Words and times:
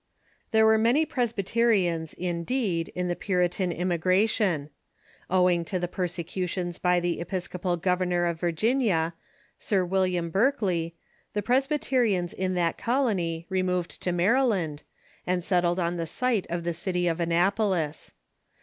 There 0.49 0.65
were 0.65 0.79
many 0.79 1.05
Presbyteri 1.05 1.85
ans, 1.85 2.15
indeed, 2.15 2.89
in 2.95 3.07
the 3.07 3.15
Puritan 3.15 3.71
immigration. 3.71 4.71
Owing 5.29 5.63
to 5.65 5.77
the 5.77 5.87
persecu 5.87 6.49
tions 6.49 6.79
by 6.79 6.99
the 6.99 7.19
Episcopal 7.21 7.77
governor 7.77 8.25
of 8.25 8.39
Virginia, 8.39 9.13
Sir 9.59 9.85
"William 9.85 10.31
Berke 10.31 10.63
ley, 10.63 10.95
the 11.33 11.43
Presbyterians 11.43 12.33
in 12.33 12.55
that 12.55 12.79
colony 12.79 13.45
removed 13.47 14.01
to 14.01 14.11
Maryland, 14.11 14.81
and 15.27 15.43
settled 15.43 15.79
on 15.79 15.97
the 15.97 16.07
site 16.07 16.47
of 16.49 16.63
the 16.63 16.73
city 16.73 17.07
of 17.07 17.19
Annapolis. 17.19 18.15